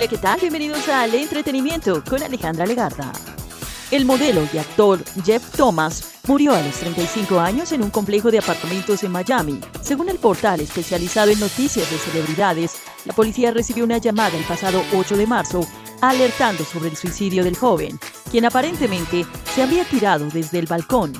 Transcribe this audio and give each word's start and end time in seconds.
Hola, 0.00 0.08
¿qué 0.08 0.16
tal? 0.16 0.40
Bienvenidos 0.40 0.88
al 0.88 1.14
entretenimiento 1.14 2.02
con 2.02 2.22
Alejandra 2.22 2.64
Legarda. 2.64 3.12
El 3.90 4.06
modelo 4.06 4.48
y 4.50 4.56
actor 4.56 5.04
Jeff 5.22 5.54
Thomas 5.54 6.14
murió 6.26 6.54
a 6.54 6.62
los 6.62 6.74
35 6.76 7.38
años 7.38 7.70
en 7.72 7.82
un 7.82 7.90
complejo 7.90 8.30
de 8.30 8.38
apartamentos 8.38 9.04
en 9.04 9.12
Miami. 9.12 9.60
Según 9.82 10.08
el 10.08 10.16
portal 10.16 10.62
especializado 10.62 11.30
en 11.30 11.38
noticias 11.38 11.90
de 11.90 11.98
celebridades, 11.98 12.76
la 13.04 13.12
policía 13.12 13.50
recibió 13.50 13.84
una 13.84 13.98
llamada 13.98 14.38
el 14.38 14.44
pasado 14.44 14.82
8 14.94 15.18
de 15.18 15.26
marzo 15.26 15.68
alertando 16.00 16.64
sobre 16.64 16.88
el 16.88 16.96
suicidio 16.96 17.44
del 17.44 17.58
joven, 17.58 18.00
quien 18.30 18.46
aparentemente 18.46 19.26
se 19.54 19.62
había 19.62 19.84
tirado 19.84 20.30
desde 20.30 20.60
el 20.60 20.66
balcón. 20.66 21.12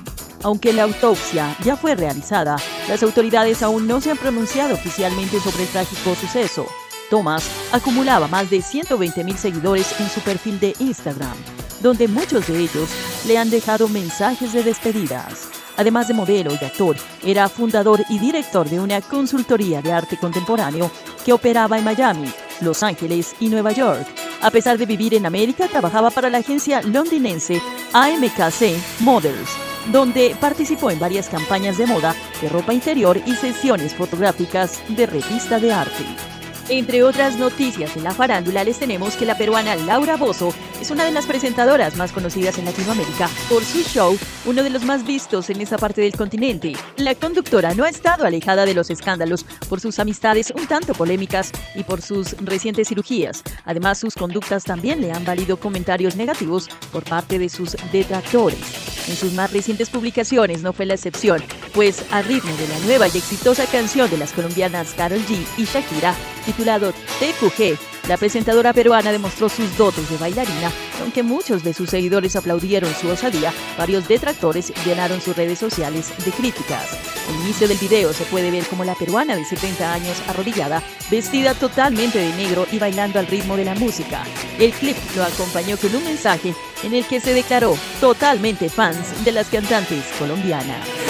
Aunque 0.42 0.72
la 0.72 0.84
autopsia 0.84 1.54
ya 1.62 1.76
fue 1.76 1.96
realizada, 1.96 2.56
las 2.88 3.02
autoridades 3.02 3.62
aún 3.62 3.86
no 3.86 4.00
se 4.00 4.12
han 4.12 4.16
pronunciado 4.16 4.72
oficialmente 4.72 5.38
sobre 5.38 5.64
el 5.64 5.68
trágico 5.68 6.14
suceso. 6.14 6.66
Thomas 7.10 7.50
acumulaba 7.72 8.28
más 8.28 8.48
de 8.48 8.62
120 8.62 9.24
mil 9.24 9.36
seguidores 9.36 10.00
en 10.00 10.08
su 10.08 10.20
perfil 10.20 10.58
de 10.60 10.74
Instagram, 10.78 11.36
donde 11.82 12.08
muchos 12.08 12.46
de 12.46 12.58
ellos 12.60 12.88
le 13.26 13.36
han 13.36 13.50
dejado 13.50 13.88
mensajes 13.88 14.52
de 14.52 14.62
despedidas. 14.62 15.48
Además 15.76 16.08
de 16.08 16.14
modelo 16.14 16.52
y 16.52 16.64
actor, 16.64 16.96
era 17.24 17.48
fundador 17.48 18.02
y 18.08 18.18
director 18.18 18.68
de 18.68 18.80
una 18.80 19.00
consultoría 19.00 19.80
de 19.82 19.92
arte 19.92 20.16
contemporáneo 20.18 20.90
que 21.24 21.32
operaba 21.32 21.78
en 21.78 21.84
Miami, 21.84 22.30
Los 22.60 22.82
Ángeles 22.82 23.34
y 23.40 23.48
Nueva 23.48 23.72
York. 23.72 24.06
A 24.42 24.50
pesar 24.50 24.78
de 24.78 24.86
vivir 24.86 25.14
en 25.14 25.26
América, 25.26 25.68
trabajaba 25.68 26.10
para 26.10 26.30
la 26.30 26.38
agencia 26.38 26.82
londinense 26.82 27.60
AMKC 27.92 29.00
Models, 29.00 29.50
donde 29.92 30.36
participó 30.38 30.90
en 30.90 30.98
varias 30.98 31.28
campañas 31.28 31.78
de 31.78 31.86
moda, 31.86 32.14
de 32.40 32.48
ropa 32.48 32.74
interior 32.74 33.20
y 33.26 33.34
sesiones 33.34 33.94
fotográficas 33.94 34.80
de 34.88 35.06
revista 35.06 35.58
de 35.58 35.72
arte. 35.72 36.29
Entre 36.72 37.02
otras 37.02 37.36
noticias 37.36 37.96
en 37.96 38.04
la 38.04 38.12
farándula 38.12 38.62
les 38.62 38.78
tenemos 38.78 39.16
que 39.16 39.26
la 39.26 39.36
peruana 39.36 39.74
Laura 39.74 40.16
Bozo 40.16 40.54
es 40.80 40.92
una 40.92 41.04
de 41.04 41.10
las 41.10 41.26
presentadoras 41.26 41.96
más 41.96 42.12
conocidas 42.12 42.58
en 42.58 42.64
Latinoamérica 42.64 43.28
por 43.48 43.64
su 43.64 43.82
show, 43.82 44.16
uno 44.46 44.62
de 44.62 44.70
los 44.70 44.84
más 44.84 45.04
vistos 45.04 45.50
en 45.50 45.60
esa 45.60 45.78
parte 45.78 46.00
del 46.00 46.12
continente. 46.12 46.74
La 46.96 47.16
conductora 47.16 47.74
no 47.74 47.82
ha 47.82 47.88
estado 47.88 48.24
alejada 48.24 48.66
de 48.66 48.74
los 48.74 48.88
escándalos 48.88 49.42
por 49.68 49.80
sus 49.80 49.98
amistades 49.98 50.52
un 50.56 50.68
tanto 50.68 50.94
polémicas 50.94 51.50
y 51.74 51.82
por 51.82 52.02
sus 52.02 52.36
recientes 52.38 52.86
cirugías. 52.86 53.42
Además, 53.64 53.98
sus 53.98 54.14
conductas 54.14 54.62
también 54.62 55.00
le 55.00 55.10
han 55.10 55.24
valido 55.24 55.56
comentarios 55.56 56.14
negativos 56.14 56.68
por 56.92 57.02
parte 57.02 57.40
de 57.40 57.48
sus 57.48 57.76
detractores. 57.90 58.60
En 59.08 59.16
sus 59.16 59.32
más 59.32 59.52
recientes 59.52 59.90
publicaciones 59.90 60.62
no 60.62 60.72
fue 60.72 60.86
la 60.86 60.94
excepción, 60.94 61.42
pues 61.70 62.04
a 62.10 62.22
ritmo 62.22 62.54
de 62.56 62.68
la 62.68 62.78
nueva 62.80 63.08
y 63.08 63.18
exitosa 63.18 63.66
canción 63.66 64.10
de 64.10 64.18
las 64.18 64.32
colombianas 64.32 64.94
Karol 64.94 65.20
G 65.26 65.44
y 65.56 65.64
Shakira, 65.64 66.14
titulado 66.44 66.92
TQG, 66.92 67.78
la 68.08 68.16
presentadora 68.16 68.72
peruana 68.72 69.12
demostró 69.12 69.48
sus 69.48 69.76
dotes 69.76 70.08
de 70.10 70.16
bailarina, 70.16 70.72
aunque 71.00 71.22
muchos 71.22 71.62
de 71.62 71.74
sus 71.74 71.90
seguidores 71.90 72.34
aplaudieron 72.34 72.92
su 72.94 73.08
osadía, 73.08 73.52
varios 73.78 74.08
detractores 74.08 74.72
llenaron 74.84 75.20
sus 75.20 75.36
redes 75.36 75.58
sociales 75.58 76.12
de 76.24 76.30
críticas. 76.32 76.88
Al 77.28 77.34
inicio 77.42 77.68
del 77.68 77.78
video 77.78 78.12
se 78.12 78.24
puede 78.24 78.50
ver 78.50 78.64
como 78.64 78.84
la 78.84 78.94
peruana 78.94 79.36
de 79.36 79.44
70 79.44 79.92
años 79.92 80.22
arrodillada, 80.26 80.82
vestida 81.10 81.54
totalmente 81.54 82.18
de 82.18 82.34
negro 82.34 82.66
y 82.72 82.78
bailando 82.78 83.18
al 83.18 83.26
ritmo 83.26 83.56
de 83.56 83.66
la 83.66 83.74
música. 83.74 84.24
El 84.58 84.72
clip 84.72 84.96
lo 85.14 85.22
acompañó 85.22 85.76
con 85.76 85.94
un 85.94 86.04
mensaje 86.04 86.54
en 86.82 86.94
el 86.94 87.04
que 87.06 87.20
se 87.20 87.34
declaró 87.34 87.76
totalmente 88.00 88.68
fans 88.68 89.24
de 89.24 89.32
las 89.32 89.48
cantantes 89.48 90.04
colombianas. 90.18 91.09